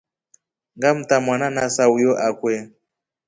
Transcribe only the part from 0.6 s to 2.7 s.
Ngamta mwana na sauyo akwe.